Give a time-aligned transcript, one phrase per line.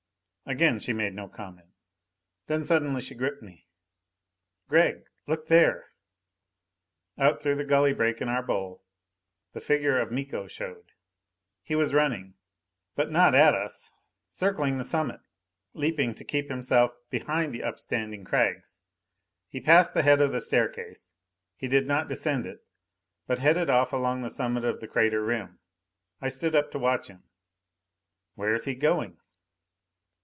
[0.43, 1.69] Again she made no comment.
[2.47, 3.67] Then suddenly she gripped me.
[4.67, 5.93] "Gregg, look there!"
[7.17, 8.83] Out through the gully break in our bowl
[9.53, 10.91] the figure of Miko showed!
[11.61, 12.33] He was running.
[12.95, 13.91] But not at us.
[14.27, 15.21] Circling the summit,
[15.73, 18.81] leaping to keep himself behind the upstanding crags.
[19.47, 21.13] He passed the head of the staircase;
[21.55, 22.65] he did not descend it,
[23.25, 25.59] but headed off along the summit of the crater rim.
[26.19, 27.23] I stood up to watch him.
[28.35, 29.17] "Where's he going!"